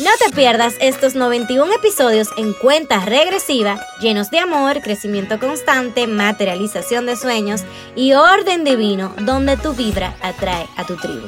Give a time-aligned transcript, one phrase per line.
[0.00, 7.04] No te pierdas estos 91 episodios en cuenta regresiva, llenos de amor, crecimiento constante, materialización
[7.04, 7.64] de sueños
[7.96, 11.26] y orden divino, donde tu vibra atrae a tu tribu.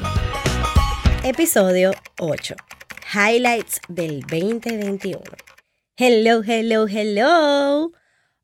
[1.25, 2.55] Episodio 8.
[3.13, 5.19] Highlights del 2021.
[5.97, 7.91] Hello, hello, hello.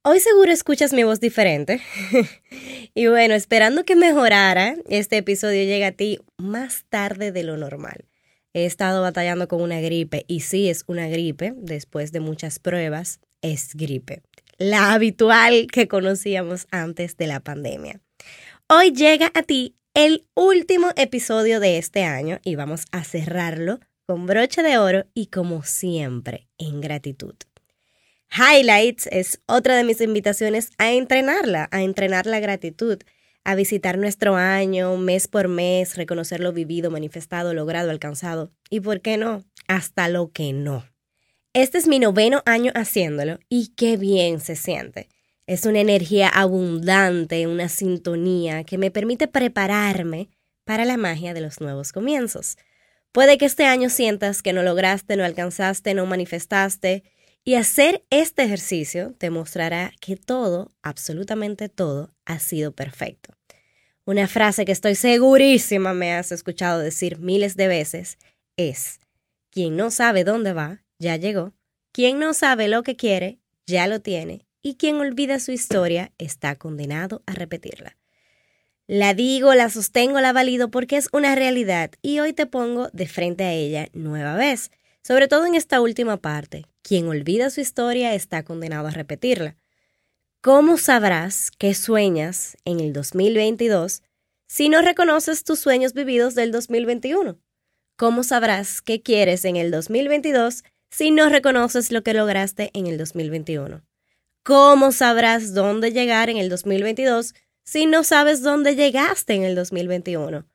[0.02, 1.82] Hoy seguro escuchas mi voz diferente.
[2.94, 8.04] y bueno, esperando que mejorara, este episodio llega a ti más tarde de lo normal
[8.53, 13.20] he estado batallando con una gripe y sí es una gripe, después de muchas pruebas,
[13.41, 14.23] es gripe,
[14.57, 18.01] la habitual que conocíamos antes de la pandemia.
[18.67, 24.26] Hoy llega a ti el último episodio de este año y vamos a cerrarlo con
[24.26, 27.35] broche de oro y como siempre, en gratitud.
[28.32, 32.99] Highlights es otra de mis invitaciones a entrenarla, a entrenar la gratitud
[33.48, 38.99] a visitar nuestro año mes por mes, reconocer lo vivido, manifestado, logrado, alcanzado y, ¿por
[38.99, 40.84] qué no?, hasta lo que no.
[41.54, 45.07] Este es mi noveno año haciéndolo y qué bien se siente.
[45.45, 50.29] Es una energía abundante, una sintonía que me permite prepararme
[50.65, 52.57] para la magia de los nuevos comienzos.
[53.13, 57.04] Puede que este año sientas que no lograste, no alcanzaste, no manifestaste,
[57.45, 63.37] y hacer este ejercicio te mostrará que todo, absolutamente todo, ha sido perfecto.
[64.08, 68.18] Una frase que estoy segurísima me has escuchado decir miles de veces
[68.56, 69.02] es,
[69.52, 71.52] quien no sabe dónde va, ya llegó,
[71.91, 76.56] quien no sabe lo que quiere, ya lo tiene, y quien olvida su historia está
[76.56, 77.97] condenado a repetirla.
[78.88, 83.07] La digo, la sostengo, la valido porque es una realidad y hoy te pongo de
[83.07, 84.72] frente a ella nueva vez,
[85.03, 86.63] sobre todo en esta última parte.
[86.81, 89.57] Quien olvida su historia está condenado a repetirla.
[90.47, 94.02] ¿Cómo sabrás qué sueñas en el 2022
[94.47, 97.38] si no reconoces tus sueños vividos del 2021?
[97.97, 102.97] ¿Cómo sabrás qué quieres en el 2022 si no reconoces lo que lograste en el
[102.97, 103.84] 2021?
[104.44, 107.35] ¿Cómo sabrás dónde llegar en el 2022
[107.66, 110.47] si no sabes dónde llegaste en el 2021?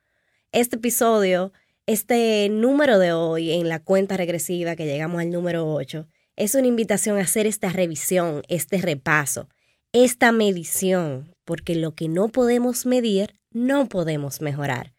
[0.53, 1.53] Este episodio,
[1.85, 6.69] este número de hoy en la cuenta regresiva que llegamos al número 8, es una
[6.69, 9.51] invitación a hacer esta revisión, este repaso
[9.93, 14.95] esta medición, porque lo que no podemos medir, no podemos mejorar.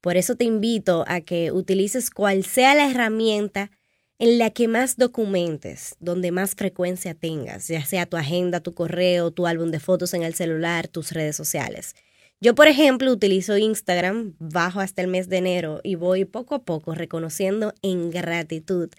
[0.00, 3.72] Por eso te invito a que utilices cual sea la herramienta
[4.18, 9.30] en la que más documentes, donde más frecuencia tengas, ya sea tu agenda, tu correo,
[9.30, 11.94] tu álbum de fotos en el celular, tus redes sociales.
[12.40, 16.64] Yo, por ejemplo, utilizo Instagram, bajo hasta el mes de enero y voy poco a
[16.64, 18.90] poco reconociendo en gratitud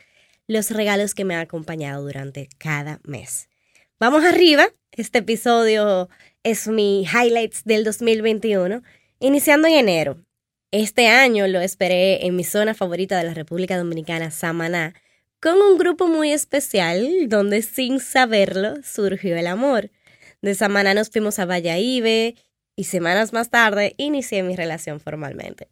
[0.48, 3.48] los regalos que me han acompañado durante cada mes.
[4.00, 6.10] Vamos arriba, este episodio
[6.42, 8.82] es mi highlights del 2021,
[9.20, 10.18] iniciando en enero.
[10.72, 14.96] Este año lo esperé en mi zona favorita de la República Dominicana, Samaná,
[15.40, 19.92] con un grupo muy especial donde sin saberlo surgió el amor.
[20.42, 22.36] De Samaná nos fuimos a Valladolid
[22.76, 25.68] y semanas más tarde inicié mi relación formalmente.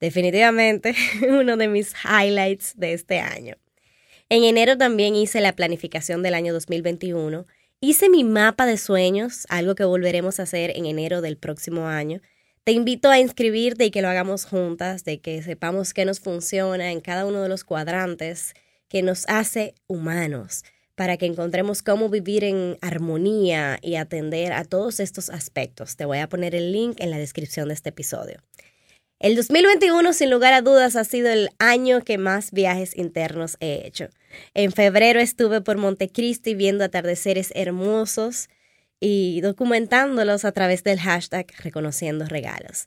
[0.00, 0.94] Definitivamente
[1.28, 3.56] uno de mis highlights de este año.
[4.28, 7.46] En enero también hice la planificación del año 2021
[7.78, 12.22] Hice mi mapa de sueños, algo que volveremos a hacer en enero del próximo año.
[12.64, 16.90] Te invito a inscribirte y que lo hagamos juntas, de que sepamos qué nos funciona
[16.90, 18.54] en cada uno de los cuadrantes
[18.88, 20.64] que nos hace humanos,
[20.94, 25.96] para que encontremos cómo vivir en armonía y atender a todos estos aspectos.
[25.96, 28.40] Te voy a poner el link en la descripción de este episodio.
[29.18, 33.86] El 2021, sin lugar a dudas, ha sido el año que más viajes internos he
[33.86, 34.10] hecho.
[34.52, 38.50] En febrero estuve por Montecristi viendo atardeceres hermosos
[39.00, 42.84] y documentándolos a través del hashtag Reconociendo Regalos.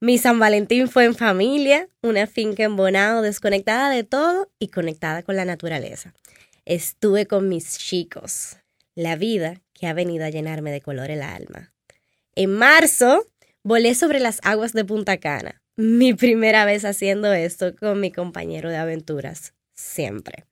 [0.00, 5.22] Mi San Valentín fue en familia, una finca en Bonao desconectada de todo y conectada
[5.22, 6.12] con la naturaleza.
[6.66, 8.58] Estuve con mis chicos,
[8.94, 11.72] la vida que ha venido a llenarme de color el alma.
[12.34, 13.26] En marzo,
[13.62, 18.68] volé sobre las aguas de Punta Cana mi primera vez haciendo esto con mi compañero
[18.68, 20.44] de aventuras, siempre.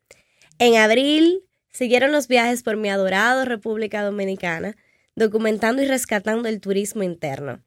[0.58, 4.74] En abril siguieron los viajes por mi adorado República Dominicana,
[5.14, 7.62] documentando y rescatando el turismo interno.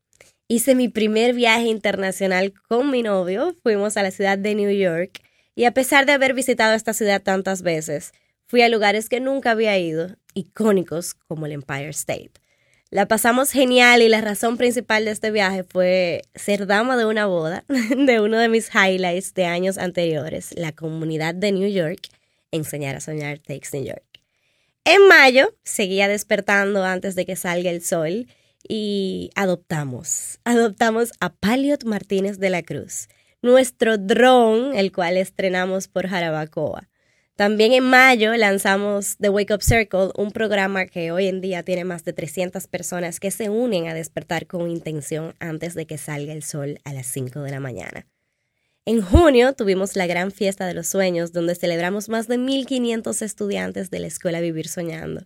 [0.48, 5.22] Hice mi primer viaje internacional con mi novio, fuimos a la ciudad de New York
[5.54, 8.12] y a pesar de haber visitado esta ciudad tantas veces,
[8.48, 12.41] fui a lugares que nunca había ido, icónicos como el Empire State.
[12.94, 17.26] La pasamos genial y la razón principal de este viaje fue ser dama de una
[17.26, 22.10] boda de uno de mis highlights de años anteriores, la comunidad de New York,
[22.52, 24.04] Enseñar a Soñar Takes New York.
[24.84, 28.28] En mayo seguía despertando antes de que salga el sol
[28.68, 33.08] y adoptamos, adoptamos a Paliot Martínez de la Cruz,
[33.42, 36.91] nuestro dron, el cual estrenamos por Jarabacoa.
[37.42, 41.84] También en mayo lanzamos The Wake Up Circle, un programa que hoy en día tiene
[41.86, 46.34] más de 300 personas que se unen a despertar con intención antes de que salga
[46.34, 48.06] el sol a las 5 de la mañana.
[48.86, 53.90] En junio tuvimos la gran fiesta de los sueños, donde celebramos más de 1.500 estudiantes
[53.90, 55.26] de la Escuela Vivir Soñando.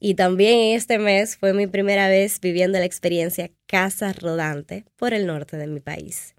[0.00, 5.28] Y también este mes fue mi primera vez viviendo la experiencia Casa Rodante por el
[5.28, 6.34] norte de mi país.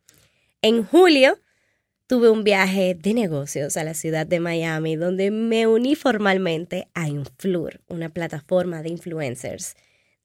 [0.62, 1.39] En julio
[2.07, 7.09] tuve un viaje de negocios a la ciudad de Miami donde me uní formalmente a
[7.09, 9.75] Influr, una plataforma de influencers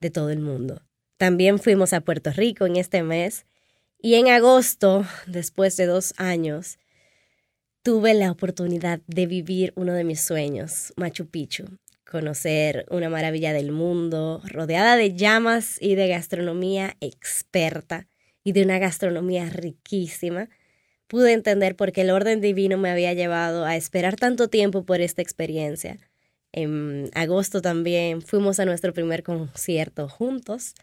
[0.00, 0.82] de todo el mundo.
[1.16, 3.46] También fuimos a Puerto Rico en este mes
[3.98, 6.78] y en agosto, después de dos años,
[7.82, 11.64] tuve la oportunidad de vivir uno de mis sueños, Machu Picchu,
[12.08, 18.06] conocer una maravilla del mundo, rodeada de llamas y de gastronomía experta
[18.44, 20.48] y de una gastronomía riquísima
[21.06, 25.00] pude entender por qué el orden divino me había llevado a esperar tanto tiempo por
[25.00, 25.98] esta experiencia.
[26.52, 30.74] En agosto también fuimos a nuestro primer concierto juntos.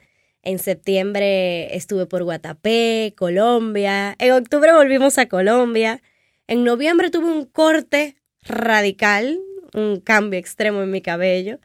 [0.41, 4.15] En septiembre estuve por Guatapé, Colombia.
[4.19, 6.01] En octubre volvimos a Colombia.
[6.47, 9.39] En noviembre tuve un corte radical,
[9.73, 11.59] un cambio extremo en mi cabello.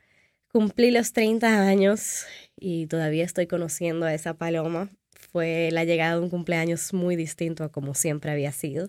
[0.48, 2.26] Cumplí los 30 años
[2.58, 4.90] y todavía estoy conociendo a esa paloma
[5.34, 8.88] fue la llegada de un cumpleaños muy distinto a como siempre había sido.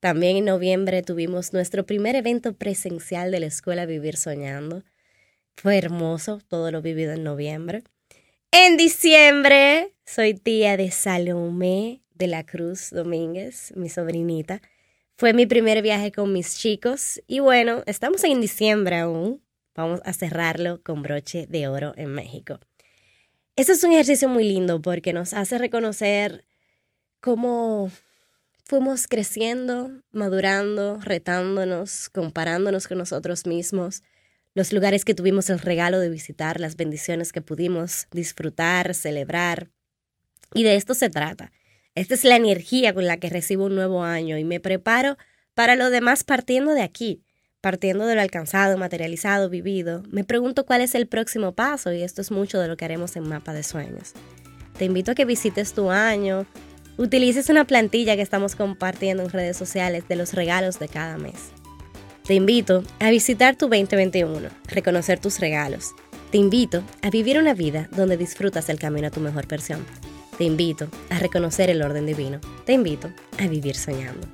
[0.00, 4.82] También en noviembre tuvimos nuestro primer evento presencial de la escuela Vivir Soñando.
[5.56, 7.84] Fue hermoso todo lo vivido en noviembre.
[8.50, 14.60] En diciembre soy tía de Salomé de la Cruz Domínguez, mi sobrinita.
[15.16, 19.44] Fue mi primer viaje con mis chicos y bueno, estamos en diciembre aún.
[19.76, 22.58] Vamos a cerrarlo con broche de oro en México.
[23.58, 26.44] Ese es un ejercicio muy lindo porque nos hace reconocer
[27.20, 27.90] cómo
[28.62, 34.04] fuimos creciendo, madurando, retándonos, comparándonos con nosotros mismos,
[34.54, 39.72] los lugares que tuvimos el regalo de visitar, las bendiciones que pudimos disfrutar, celebrar.
[40.54, 41.50] Y de esto se trata.
[41.96, 45.18] Esta es la energía con la que recibo un nuevo año y me preparo
[45.54, 47.24] para lo demás partiendo de aquí,
[47.60, 52.20] partiendo de lo alcanzado, materializado, vivido, me pregunto cuál es el próximo paso y esto
[52.20, 54.12] es mucho de lo que haremos en Mapa de Sueños.
[54.78, 56.46] Te invito a que visites tu año,
[56.96, 61.50] utilices una plantilla que estamos compartiendo en redes sociales de los regalos de cada mes.
[62.24, 65.94] Te invito a visitar tu 2021, reconocer tus regalos.
[66.30, 69.84] Te invito a vivir una vida donde disfrutas el camino a tu mejor versión.
[70.36, 72.38] Te invito a reconocer el orden divino.
[72.66, 74.28] Te invito a vivir soñando.